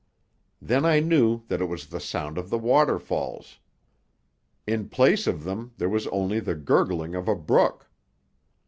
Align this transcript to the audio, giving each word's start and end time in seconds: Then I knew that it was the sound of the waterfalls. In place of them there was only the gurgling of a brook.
Then 0.59 0.83
I 0.83 0.99
knew 0.99 1.43
that 1.47 1.61
it 1.61 1.69
was 1.69 1.85
the 1.85 1.99
sound 1.99 2.39
of 2.39 2.49
the 2.49 2.57
waterfalls. 2.57 3.59
In 4.65 4.89
place 4.89 5.27
of 5.27 5.43
them 5.43 5.73
there 5.77 5.89
was 5.89 6.07
only 6.07 6.39
the 6.39 6.55
gurgling 6.55 7.13
of 7.13 7.27
a 7.27 7.35
brook. 7.35 7.87